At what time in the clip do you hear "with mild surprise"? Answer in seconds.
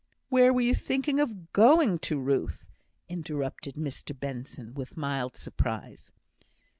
4.73-6.11